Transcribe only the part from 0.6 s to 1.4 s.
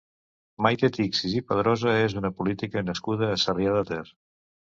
Maite Tixis